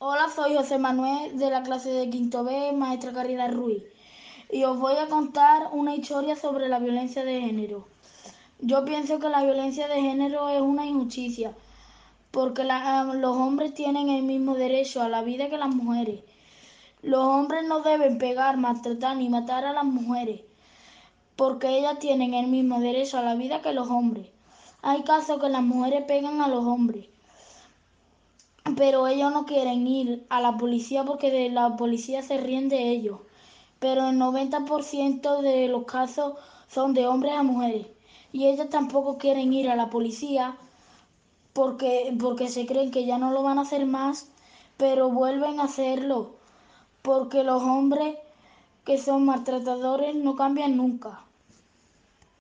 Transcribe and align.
Hola, 0.00 0.28
soy 0.32 0.54
José 0.54 0.78
Manuel 0.78 1.36
de 1.38 1.50
la 1.50 1.64
clase 1.64 1.90
de 1.90 2.08
Quinto 2.08 2.44
B, 2.44 2.70
maestra 2.70 3.12
Caridad 3.12 3.52
Ruiz, 3.52 3.82
y 4.48 4.62
os 4.62 4.78
voy 4.78 4.94
a 4.94 5.08
contar 5.08 5.70
una 5.72 5.96
historia 5.96 6.36
sobre 6.36 6.68
la 6.68 6.78
violencia 6.78 7.24
de 7.24 7.40
género. 7.40 7.88
Yo 8.60 8.84
pienso 8.84 9.18
que 9.18 9.28
la 9.28 9.42
violencia 9.42 9.88
de 9.88 10.00
género 10.00 10.50
es 10.50 10.60
una 10.60 10.86
injusticia, 10.86 11.52
porque 12.30 12.62
la, 12.62 13.02
los 13.12 13.36
hombres 13.36 13.74
tienen 13.74 14.08
el 14.08 14.22
mismo 14.22 14.54
derecho 14.54 15.02
a 15.02 15.08
la 15.08 15.22
vida 15.22 15.50
que 15.50 15.58
las 15.58 15.74
mujeres. 15.74 16.20
Los 17.02 17.24
hombres 17.24 17.66
no 17.66 17.80
deben 17.80 18.18
pegar, 18.18 18.56
maltratar 18.56 19.16
ni 19.16 19.28
matar 19.28 19.64
a 19.64 19.72
las 19.72 19.84
mujeres, 19.84 20.42
porque 21.34 21.76
ellas 21.76 21.98
tienen 21.98 22.34
el 22.34 22.46
mismo 22.46 22.78
derecho 22.78 23.18
a 23.18 23.22
la 23.22 23.34
vida 23.34 23.62
que 23.62 23.72
los 23.72 23.88
hombres. 23.88 24.28
Hay 24.80 25.02
casos 25.02 25.40
que 25.40 25.48
las 25.48 25.64
mujeres 25.64 26.04
pegan 26.06 26.40
a 26.40 26.46
los 26.46 26.64
hombres 26.64 27.08
pero 28.76 29.06
ellos 29.06 29.32
no 29.32 29.46
quieren 29.46 29.86
ir 29.86 30.26
a 30.28 30.40
la 30.40 30.56
policía 30.56 31.04
porque 31.04 31.30
de 31.30 31.50
la 31.50 31.76
policía 31.76 32.22
se 32.22 32.38
ríen 32.38 32.68
de 32.68 32.90
ellos. 32.90 33.20
Pero 33.78 34.08
el 34.08 34.16
90% 34.18 35.40
de 35.40 35.68
los 35.68 35.84
casos 35.84 36.34
son 36.68 36.94
de 36.94 37.06
hombres 37.06 37.34
a 37.34 37.42
mujeres 37.42 37.86
y 38.32 38.46
ellas 38.46 38.68
tampoco 38.70 39.18
quieren 39.18 39.52
ir 39.52 39.70
a 39.70 39.76
la 39.76 39.90
policía 39.90 40.56
porque, 41.52 42.14
porque 42.20 42.48
se 42.48 42.66
creen 42.66 42.90
que 42.90 43.06
ya 43.06 43.18
no 43.18 43.30
lo 43.30 43.42
van 43.42 43.58
a 43.58 43.62
hacer 43.62 43.86
más, 43.86 44.28
pero 44.76 45.10
vuelven 45.10 45.60
a 45.60 45.64
hacerlo 45.64 46.36
porque 47.02 47.42
los 47.44 47.62
hombres 47.62 48.16
que 48.84 48.98
son 48.98 49.24
maltratadores 49.24 50.14
no 50.14 50.36
cambian 50.36 50.76
nunca. 50.76 51.27